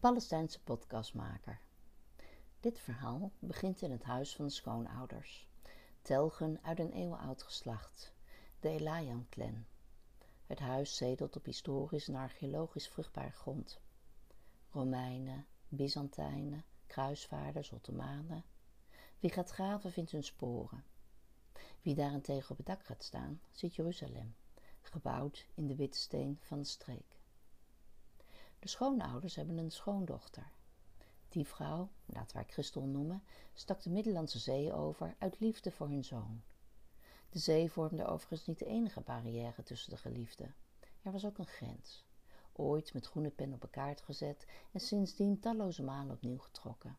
Palestijnse 0.00 0.62
podcastmaker. 0.62 1.60
Dit 2.60 2.78
verhaal 2.78 3.32
begint 3.38 3.82
in 3.82 3.90
het 3.90 4.02
huis 4.02 4.36
van 4.36 4.44
de 4.44 4.50
schoonouders. 4.50 5.48
Telgen 6.02 6.58
uit 6.62 6.78
een 6.78 6.92
eeuwenoud 6.92 7.42
geslacht, 7.42 8.14
de 8.60 8.68
Elayan-clan. 8.68 9.64
Het 10.46 10.58
huis 10.58 10.96
zedelt 10.96 11.36
op 11.36 11.44
historisch 11.44 12.08
en 12.08 12.14
archeologisch 12.14 12.88
vruchtbare 12.88 13.30
grond. 13.30 13.80
Romeinen, 14.70 15.46
Byzantijnen, 15.68 16.64
kruisvaarders, 16.86 17.72
Ottomanen. 17.72 18.44
Wie 19.20 19.30
gaat 19.30 19.50
graven 19.50 19.92
vindt 19.92 20.10
hun 20.10 20.24
sporen. 20.24 20.84
Wie 21.82 21.94
daarentegen 21.94 22.50
op 22.50 22.56
het 22.56 22.66
dak 22.66 22.84
gaat 22.84 23.04
staan, 23.04 23.40
ziet 23.50 23.74
Jeruzalem, 23.74 24.34
gebouwd 24.80 25.46
in 25.54 25.66
de 25.66 25.76
witte 25.76 25.98
steen 25.98 26.38
van 26.40 26.58
de 26.58 26.68
streek. 26.68 27.17
De 28.58 28.68
schoonouders 28.68 29.34
hebben 29.34 29.58
een 29.58 29.70
schoondochter. 29.70 30.50
Die 31.28 31.46
vrouw, 31.46 31.88
laten 32.06 32.36
we 32.36 32.42
haar 32.42 32.52
Christel 32.52 32.82
noemen, 32.82 33.22
stak 33.54 33.82
de 33.82 33.90
Middellandse 33.90 34.38
Zee 34.38 34.72
over 34.72 35.14
uit 35.18 35.40
liefde 35.40 35.70
voor 35.70 35.88
hun 35.88 36.04
zoon. 36.04 36.42
De 37.30 37.38
zee 37.38 37.70
vormde 37.70 38.06
overigens 38.06 38.46
niet 38.46 38.58
de 38.58 38.64
enige 38.64 39.00
barrière 39.00 39.62
tussen 39.62 39.90
de 39.90 39.96
geliefden. 39.96 40.54
Er 41.02 41.12
was 41.12 41.24
ook 41.24 41.38
een 41.38 41.46
grens, 41.46 42.04
ooit 42.52 42.92
met 42.92 43.06
groene 43.06 43.30
pen 43.30 43.52
op 43.52 43.62
een 43.62 43.70
kaart 43.70 44.00
gezet 44.00 44.46
en 44.72 44.80
sindsdien 44.80 45.40
talloze 45.40 45.82
malen 45.82 46.14
opnieuw 46.14 46.38
getrokken. 46.38 46.98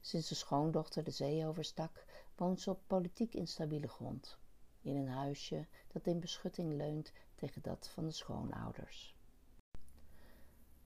Sinds 0.00 0.28
de 0.28 0.34
schoondochter 0.34 1.04
de 1.04 1.10
zee 1.10 1.46
overstak, 1.46 2.04
woont 2.36 2.60
ze 2.60 2.70
op 2.70 2.80
politiek 2.86 3.34
instabiele 3.34 3.88
grond, 3.88 4.38
in 4.80 4.96
een 4.96 5.08
huisje 5.08 5.66
dat 5.92 6.06
in 6.06 6.20
beschutting 6.20 6.72
leunt 6.72 7.12
tegen 7.34 7.62
dat 7.62 7.88
van 7.88 8.04
de 8.04 8.12
schoonouders. 8.12 9.13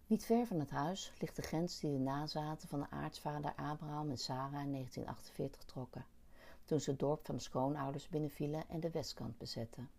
Niet 0.08 0.24
ver 0.24 0.46
van 0.46 0.58
het 0.58 0.70
huis 0.70 1.12
ligt 1.18 1.36
de 1.36 1.42
grens 1.42 1.80
die 1.80 1.92
de 1.92 1.98
nazaten 1.98 2.68
van 2.68 2.80
de 2.80 2.90
aartsvader 2.90 3.54
Abraham 3.54 4.10
en 4.10 4.18
Sarah 4.18 4.62
in 4.62 4.72
1948 4.72 5.64
trokken, 5.64 6.06
toen 6.64 6.80
ze 6.80 6.90
het 6.90 6.98
dorp 6.98 7.26
van 7.26 7.34
de 7.34 7.40
schoonouders 7.40 8.08
binnenvielen 8.08 8.68
en 8.68 8.80
de 8.80 8.90
westkant 8.90 9.38
bezetten. 9.38 9.90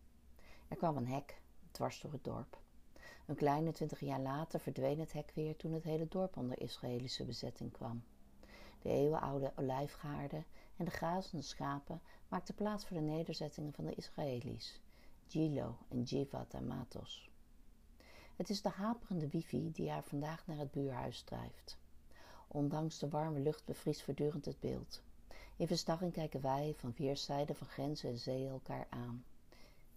Er 0.68 0.76
kwam 0.78 0.98
een 0.98 1.08
hek 1.08 1.42
dwars 1.72 2.02
door 2.02 2.12
het 2.12 2.24
dorp. 2.24 2.58
Een 3.26 3.36
kleine 3.36 3.72
twintig 3.72 4.00
jaar 4.00 4.20
later 4.20 4.60
verdween 4.60 5.00
het 5.00 5.14
hek 5.14 5.32
weer 5.34 5.56
toen 5.56 5.74
het 5.74 5.84
hele 5.84 6.08
dorp 6.08 6.38
onder 6.38 6.60
Israëlische 6.60 7.26
bezetting 7.26 7.72
kwam. 7.72 8.04
De 8.82 8.90
eeuwenoude 8.90 9.52
olijfgaarden 9.56 10.46
en 10.78 10.86
de 10.86 10.92
grazende 10.92 11.44
schapen 11.44 12.02
maakten 12.28 12.56
plaats 12.56 12.86
voor 12.86 12.98
de 12.98 13.04
nederzettingen 13.04 13.74
van 13.74 13.86
de 13.86 13.96
Israëli's, 13.96 14.82
Gilo 15.28 15.78
en 15.88 16.02
Jivat 16.02 16.54
en 16.54 16.68
Matos. 16.68 17.28
Het 18.40 18.50
is 18.50 18.62
de 18.62 18.70
haperende 18.70 19.28
wifi 19.28 19.72
die 19.72 19.90
haar 19.90 20.04
vandaag 20.04 20.48
naar 20.48 20.58
het 20.58 20.72
buurhuis 20.72 21.22
drijft. 21.22 21.78
Ondanks 22.48 23.00
de 23.00 23.09
warme 23.09 23.40
lucht 23.40 23.66
bevriest 23.66 24.02
voortdurend 24.02 24.46
het 24.46 24.59
beeld. 24.59 25.02
In 25.56 25.68
verstarring 25.68 26.14
kijken 26.14 26.42
wij 26.42 26.73
van 26.78 26.94
weerszijden 26.98 27.56
van 27.56 27.68
grenzen 27.68 28.09
en 28.09 28.18
zee 28.18 28.48
elkaar 28.48 28.88
aan. 28.90 29.26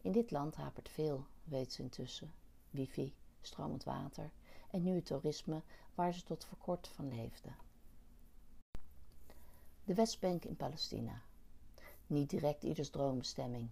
In 0.00 0.12
dit 0.12 0.30
land 0.30 0.56
hapert 0.56 0.88
veel, 0.88 1.26
weet 1.44 1.72
ze 1.72 1.82
intussen. 1.82 2.32
Wifi, 2.70 3.14
stromend 3.40 3.84
water 3.84 4.30
en 4.70 4.82
nu 4.82 4.94
het 4.94 5.06
toerisme 5.06 5.62
waar 5.94 6.14
ze 6.14 6.22
tot 6.22 6.44
voor 6.44 6.58
kort 6.58 6.88
van 6.88 7.08
leefde. 7.08 7.48
De 9.84 9.94
Westbank 9.94 10.44
in 10.44 10.56
Palestina. 10.56 11.22
Niet 12.06 12.30
direct 12.30 12.62
ieders 12.62 12.90
droombestemming. 12.90 13.70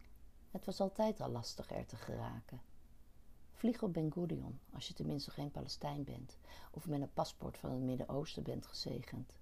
Het 0.51 0.65
was 0.65 0.81
altijd 0.81 1.21
al 1.21 1.31
lastig 1.31 1.71
er 1.71 1.87
te 1.87 1.97
geraken. 1.97 2.61
Vlieg 3.61 3.83
op 3.83 3.93
Ben 3.93 4.13
Gurion 4.13 4.61
als 4.73 4.89
je 4.89 4.95
tenminste 4.95 5.31
geen 5.31 5.51
Palestijn 5.51 6.05
bent 6.05 6.39
of 6.71 6.87
met 6.87 7.01
een 7.01 7.13
paspoort 7.13 7.59
van 7.59 7.71
het 7.71 7.81
Midden-Oosten 7.81 8.43
bent 8.43 8.67
gezegend. 8.67 9.33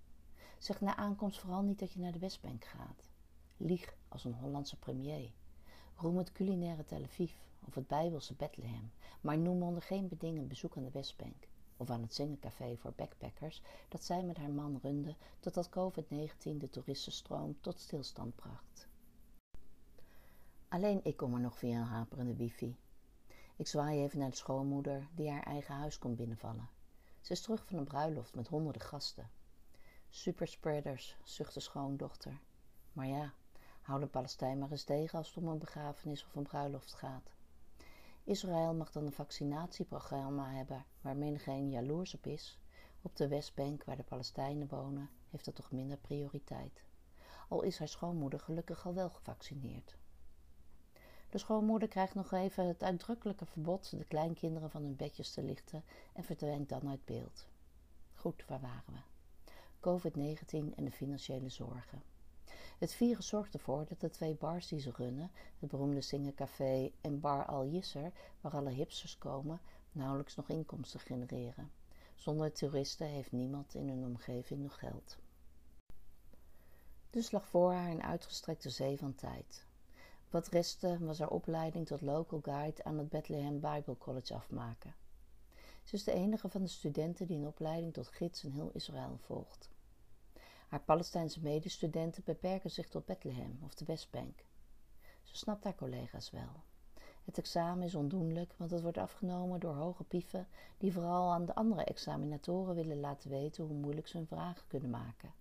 Zeg 0.59 0.81
na 0.81 0.97
aankomst 0.97 1.39
vooral 1.39 1.63
niet 1.63 1.79
dat 1.79 1.93
je 1.93 2.01
naar 2.01 2.13
de 2.13 2.19
Westbank 2.19 2.65
gaat. 2.65 3.09
Lieg 3.57 3.95
als 4.09 4.25
een 4.25 4.35
Hollandse 4.35 4.77
premier. 4.77 5.31
Roem 5.97 6.19
het 6.19 6.33
culinaire 6.33 6.85
Tel 6.85 7.03
Aviv 7.03 7.33
of 7.67 7.75
het 7.75 7.87
Bijbelse 7.87 8.35
Bethlehem, 8.35 8.91
maar 9.21 9.39
noem 9.39 9.63
onder 9.63 9.83
geen 9.83 10.09
beding 10.09 10.39
een 10.39 10.49
bezoek 10.49 10.77
aan 10.77 10.85
de 10.85 10.91
Westbank 10.91 11.49
of 11.77 11.91
aan 11.91 12.03
het 12.03 12.15
zingencafé 12.15 12.77
voor 12.77 12.93
backpackers 12.97 13.63
dat 13.89 14.05
zij 14.05 14.23
met 14.23 14.37
haar 14.37 14.51
man 14.51 14.79
runde 14.83 15.15
totdat 15.41 15.69
COVID-19 15.69 16.57
de 16.57 16.71
toeristenstroom 16.71 17.57
tot 17.61 17.81
stilstand 17.81 18.35
bracht. 18.35 18.89
Alleen 20.69 21.01
ik 21.05 21.17
kom 21.17 21.35
er 21.35 21.41
nog 21.41 21.59
via 21.59 21.81
een 21.81 21.87
haperende 21.87 22.35
wifi. 22.35 22.77
Ik 23.59 23.67
zwaai 23.67 24.03
even 24.03 24.19
naar 24.19 24.31
de 24.31 24.37
schoonmoeder 24.37 25.09
die 25.15 25.31
haar 25.31 25.43
eigen 25.43 25.75
huis 25.75 25.99
komt 25.99 26.17
binnenvallen. 26.17 26.69
Ze 27.21 27.33
is 27.33 27.41
terug 27.41 27.65
van 27.65 27.79
een 27.79 27.85
bruiloft 27.85 28.35
met 28.35 28.49
honderden 28.49 28.83
gasten. 28.83 29.31
Superspreaders, 30.09 31.17
zucht 31.23 31.55
de 31.55 31.61
schoondochter. 31.61 32.41
Maar 32.93 33.07
ja, 33.07 33.33
hou 33.83 34.01
de 34.01 34.07
Palestijn 34.07 34.59
maar 34.59 34.71
eens 34.71 34.85
tegen 34.85 35.19
als 35.19 35.29
het 35.29 35.37
om 35.37 35.49
een 35.49 35.59
begrafenis 35.59 36.25
of 36.25 36.35
een 36.35 36.43
bruiloft 36.43 36.95
gaat. 36.95 37.31
Israël 38.25 38.75
mag 38.75 38.93
dan 38.93 39.07
een 39.07 39.13
vaccinatieprogramma 39.13 40.51
hebben 40.51 40.85
waar 41.01 41.17
menigeen 41.17 41.71
jaloers 41.71 42.15
op 42.15 42.27
is. 42.27 42.59
Op 43.03 43.17
de 43.17 43.29
Westbank, 43.29 43.85
waar 43.85 43.97
de 43.97 44.03
Palestijnen 44.03 44.69
wonen, 44.69 45.11
heeft 45.31 45.45
dat 45.45 45.55
toch 45.55 45.71
minder 45.71 45.99
prioriteit. 45.99 46.83
Al 47.49 47.63
is 47.63 47.79
haar 47.79 47.89
schoonmoeder 47.89 48.41
gelukkig 48.41 48.87
al 48.87 48.95
wel 48.95 49.11
gevaccineerd. 49.11 49.97
De 51.31 51.39
schoonmoeder 51.39 51.89
krijgt 51.89 52.15
nog 52.15 52.33
even 52.33 52.67
het 52.67 52.83
uitdrukkelijke 52.83 53.47
verbod 53.47 53.91
de 53.91 54.05
kleinkinderen 54.05 54.71
van 54.71 54.83
hun 54.83 54.97
bedjes 54.97 55.31
te 55.31 55.43
lichten 55.43 55.85
en 56.13 56.25
verdwijnt 56.25 56.69
dan 56.69 56.89
uit 56.89 57.05
beeld. 57.05 57.47
Goed, 58.15 58.45
waar 58.47 58.61
waren 58.61 58.93
we? 58.93 59.01
COVID-19 59.81 60.75
en 60.75 60.85
de 60.85 60.91
financiële 60.91 61.49
zorgen. 61.49 62.03
Het 62.79 62.95
virus 62.95 63.27
zorgt 63.27 63.55
ervoor 63.55 63.87
dat 63.89 64.01
de 64.01 64.11
twee 64.11 64.35
bars 64.35 64.69
die 64.69 64.81
ze 64.81 64.91
runnen, 64.91 65.31
het 65.59 65.71
beroemde 65.71 66.01
Singercafé 66.01 66.91
en 67.01 67.21
Bar 67.21 67.45
Al 67.45 67.67
Yisser, 67.67 68.13
waar 68.41 68.53
alle 68.53 68.71
hipsters 68.71 69.19
komen, 69.19 69.61
nauwelijks 69.93 70.35
nog 70.35 70.49
inkomsten 70.49 71.01
genereren. 71.01 71.71
Zonder 72.15 72.53
toeristen 72.53 73.07
heeft 73.07 73.33
niemand 73.33 73.75
in 73.75 73.89
hun 73.89 74.05
omgeving 74.05 74.63
nog 74.63 74.79
geld. 74.79 75.17
Dus 77.11 77.31
lag 77.31 77.49
voor 77.49 77.73
haar 77.73 77.91
een 77.91 78.03
uitgestrekte 78.03 78.71
zee 78.71 78.99
van 78.99 79.15
tijd. 79.15 79.67
Wat 80.31 80.49
restte 80.49 80.99
was 81.01 81.19
haar 81.19 81.31
opleiding 81.31 81.87
tot 81.87 82.01
local 82.01 82.41
guide 82.43 82.85
aan 82.85 82.99
het 82.99 83.09
Bethlehem 83.09 83.61
Bible 83.61 83.99
College 83.99 84.35
afmaken. 84.35 84.95
Ze 85.83 85.95
is 85.95 86.05
de 86.05 86.13
enige 86.13 86.49
van 86.49 86.63
de 86.63 86.69
studenten 86.69 87.27
die 87.27 87.39
een 87.39 87.47
opleiding 87.47 87.93
tot 87.93 88.09
gids 88.09 88.45
in 88.45 88.51
heel 88.51 88.71
Israël 88.73 89.19
volgt. 89.21 89.71
Haar 90.69 90.81
Palestijnse 90.81 91.43
medestudenten 91.43 92.23
beperken 92.25 92.71
zich 92.71 92.89
tot 92.89 93.05
Bethlehem 93.07 93.59
of 93.65 93.75
de 93.75 93.85
Westbank. 93.85 94.45
Ze 95.23 95.37
snapt 95.37 95.65
haar 95.65 95.75
collega's 95.75 96.31
wel. 96.31 96.63
Het 97.25 97.39
examen 97.39 97.85
is 97.85 97.95
ondoenlijk, 97.95 98.55
want 98.57 98.71
het 98.71 98.83
wordt 98.83 98.99
afgenomen 98.99 99.61
door 99.61 99.75
hoge 99.75 100.05
pieven 100.05 100.49
die 100.79 100.93
vooral 100.93 101.33
aan 101.33 101.47
de 101.47 101.55
andere 101.55 101.85
examinatoren 101.85 102.75
willen 102.75 103.01
laten 103.01 103.31
weten 103.31 103.65
hoe 103.65 103.77
moeilijk 103.77 104.07
ze 104.07 104.17
hun 104.17 104.27
vragen 104.27 104.67
kunnen 104.67 104.91
maken. 104.91 105.33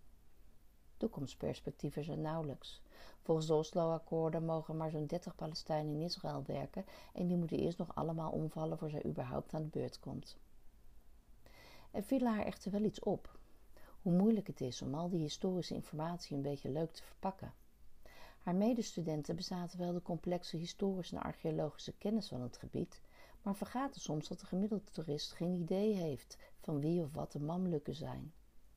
Toekomstperspectieven 0.98 2.04
zijn 2.04 2.22
nauwelijks. 2.22 2.82
Volgens 3.22 3.48
de 3.48 3.54
Oslo-akkoorden 3.54 4.46
mogen 4.46 4.78
maar 4.78 4.90
zo'n 4.90 5.06
30 5.06 5.36
Palestijnen 5.36 5.96
in 5.96 6.02
Israël 6.02 6.44
werken 6.46 6.86
en 7.14 7.28
die 7.28 7.38
moeten 7.38 7.60
eerst 7.60 7.78
nog 7.78 7.96
allemaal 7.96 8.32
omvallen 8.32 8.78
voor 8.78 8.90
zij 8.90 9.06
überhaupt 9.06 9.54
aan 9.54 9.64
de 9.64 9.80
beurt 9.80 10.00
komt. 10.00 10.38
Er 11.92 12.04
viel 12.04 12.26
haar 12.26 12.46
echter 12.46 12.72
wel 12.72 12.84
iets 12.84 13.00
op. 13.00 13.40
Hoe 14.02 14.14
moeilijk 14.14 14.48
het 14.48 14.62
is 14.62 14.82
om 14.82 14.94
al 14.94 15.10
die 15.10 15.20
historische 15.20 15.74
informatie 15.74 16.36
een 16.36 16.42
beetje 16.42 16.70
leuk 16.70 16.92
te 16.92 17.04
verpakken. 17.04 17.54
Haar 18.40 18.56
medestudenten 18.56 19.36
bezaten 19.36 19.80
wel 19.80 19.94
de 19.94 20.02
complexe 20.02 20.58
historische 20.58 21.16
en 21.16 21.22
archeologische 21.22 21.94
kennis 21.98 22.28
van 22.28 22.42
het 22.42 22.58
gebied, 22.58 23.02
maar 23.42 23.56
vergaten 23.56 24.02
soms 24.02 24.28
dat 24.28 24.40
de 24.40 24.46
gemiddelde 24.46 24.92
toerist 24.92 25.32
geen 25.32 25.54
idee 25.54 25.94
heeft 25.94 26.38
van 26.60 26.80
wie 26.80 27.02
of 27.02 27.14
wat 27.14 27.32
de 27.32 27.40
mamlukken 27.40 27.96
zijn. 27.96 28.34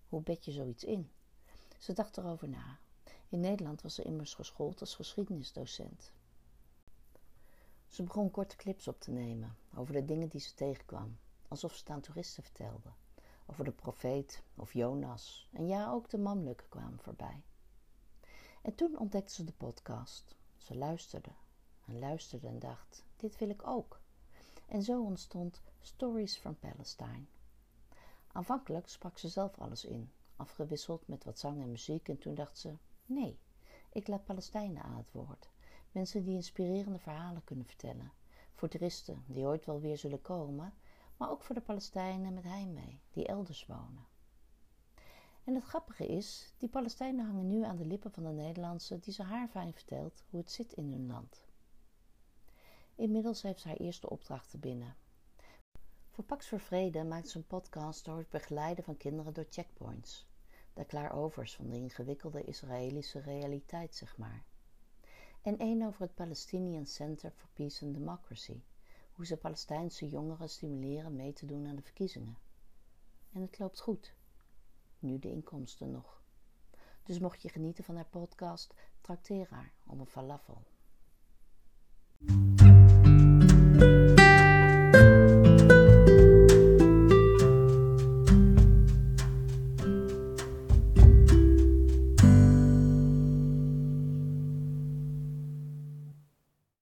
Hoe 0.09 0.23
bed 0.23 0.45
je 0.45 0.53
zoiets 0.53 0.85
in? 0.85 1.11
Ze 1.81 1.93
dacht 1.93 2.17
erover 2.17 2.49
na. 2.49 2.79
In 3.29 3.41
Nederland 3.41 3.83
was 3.83 3.95
ze 3.95 4.03
immers 4.03 4.35
geschoold 4.35 4.81
als 4.81 4.95
geschiedenisdocent. 4.95 6.13
Ze 7.89 8.03
begon 8.03 8.31
korte 8.31 8.57
clips 8.57 8.89
op 8.89 9.01
te 9.01 9.11
nemen 9.11 9.57
over 9.75 9.93
de 9.93 10.05
dingen 10.05 10.29
die 10.29 10.41
ze 10.41 10.55
tegenkwam, 10.55 11.19
alsof 11.49 11.73
ze 11.73 11.79
het 11.79 11.91
aan 11.91 12.01
toeristen 12.01 12.43
vertelde. 12.43 12.89
Over 13.47 13.65
de 13.65 13.73
profeet 13.73 14.43
of 14.55 14.73
Jonas 14.73 15.49
en 15.53 15.67
ja, 15.67 15.91
ook 15.91 16.11
de 16.11 16.19
mamlukken 16.19 16.69
kwamen 16.69 16.99
voorbij. 16.99 17.43
En 18.63 18.75
toen 18.75 18.99
ontdekte 18.99 19.35
ze 19.35 19.45
de 19.45 19.53
podcast. 19.53 20.37
Ze 20.57 20.77
luisterde 20.77 21.33
en 21.87 21.99
luisterde 21.99 22.47
en 22.47 22.59
dacht: 22.59 23.05
dit 23.17 23.39
wil 23.39 23.49
ik 23.49 23.67
ook. 23.67 24.01
En 24.67 24.83
zo 24.83 25.03
ontstond 25.03 25.61
Stories 25.81 26.37
from 26.37 26.59
Palestine. 26.59 27.25
Aanvankelijk 28.33 28.89
sprak 28.89 29.19
ze 29.19 29.29
zelf 29.29 29.59
alles 29.59 29.85
in, 29.85 30.13
afgewisseld 30.41 31.09
met 31.09 31.25
wat 31.25 31.39
zang 31.39 31.61
en 31.63 31.71
muziek, 31.71 32.09
en 32.09 32.19
toen 32.19 32.35
dacht 32.35 32.59
ze: 32.59 32.77
nee, 33.07 33.39
ik 33.93 34.09
laat 34.09 34.25
Palestijnen 34.25 34.83
aan 34.83 34.97
het 34.97 35.13
woord. 35.13 35.51
Mensen 35.93 36.23
die 36.23 36.35
inspirerende 36.35 36.99
verhalen 36.99 37.45
kunnen 37.45 37.67
vertellen. 37.67 38.13
Voor 38.55 38.69
toeristen 38.69 39.25
die 39.27 39.45
ooit 39.45 39.65
wel 39.65 39.81
weer 39.81 39.99
zullen 39.99 40.23
komen, 40.23 40.75
maar 41.17 41.31
ook 41.31 41.43
voor 41.43 41.55
de 41.55 41.61
Palestijnen 41.61 42.35
met 42.35 42.45
heimwee 42.45 43.01
die 43.13 43.27
elders 43.27 43.67
wonen. 43.67 44.07
En 45.45 45.55
het 45.55 45.65
grappige 45.65 46.07
is, 46.07 46.53
die 46.59 46.69
Palestijnen 46.69 47.27
hangen 47.27 47.47
nu 47.47 47.63
aan 47.63 47.77
de 47.77 47.87
lippen 47.87 48.13
van 48.13 48.23
de 48.23 48.29
Nederlandse 48.29 48.99
die 48.99 49.13
ze 49.13 49.23
haar 49.23 49.49
fijn 49.49 49.73
vertelt 49.73 50.25
hoe 50.31 50.41
het 50.41 50.51
zit 50.51 50.73
in 50.73 50.93
hun 50.93 51.07
land. 51.07 51.45
Inmiddels 52.95 53.43
heeft 53.43 53.61
ze 53.61 53.69
haar 53.69 53.77
eerste 53.77 54.11
opdrachten 54.11 54.61
binnen. 54.61 54.97
Voor 56.11 56.25
Pax 56.25 56.49
voor 56.49 56.61
Vrede 56.61 57.05
maakt 57.05 57.29
ze 57.29 57.39
een 57.39 57.47
podcast 57.47 58.09
over 58.09 58.21
het 58.21 58.31
begeleiden 58.31 58.85
van 58.85 58.97
kinderen 58.97 59.35
door 59.35 59.47
checkpoints. 59.51 60.30
De 60.81 60.87
klaarovers 60.87 61.55
van 61.55 61.69
de 61.69 61.77
ingewikkelde 61.77 62.45
Israëlische 62.45 63.21
realiteit, 63.21 63.95
zeg 63.95 64.17
maar. 64.17 64.45
En 65.43 65.59
één 65.59 65.83
over 65.83 66.01
het 66.01 66.15
Palestinian 66.15 66.87
Center 66.87 67.31
for 67.31 67.49
Peace 67.53 67.85
and 67.85 67.95
Democracy, 67.95 68.63
hoe 69.13 69.27
ze 69.27 69.37
Palestijnse 69.37 70.09
jongeren 70.09 70.49
stimuleren 70.49 71.17
mee 71.17 71.33
te 71.33 71.47
doen 71.47 71.67
aan 71.67 71.77
de 71.77 71.83
verkiezingen. 71.83 72.39
En 73.33 73.41
het 73.41 73.59
loopt 73.59 73.81
goed. 73.81 74.15
Nu 74.99 75.19
de 75.19 75.31
inkomsten 75.31 75.91
nog. 75.91 76.23
Dus 77.03 77.19
mocht 77.19 77.43
je 77.43 77.49
genieten 77.49 77.85
van 77.85 77.95
haar 77.95 78.09
podcast, 78.11 78.75
trakteer 79.01 79.47
haar 79.51 79.73
om 79.87 80.01
een 80.01 80.07
falafel. 80.07 80.63